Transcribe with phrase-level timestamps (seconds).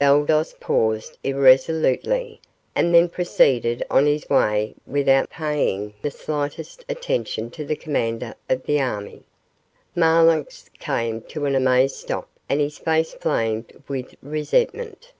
[0.00, 2.40] Baldos paused irresolutely,
[2.74, 8.64] and then proceeded on his way without paying the slightest attention to the commander of
[8.64, 9.22] the army.
[9.94, 15.12] Marlanx came to an amazed stop and his face flamed with resentment.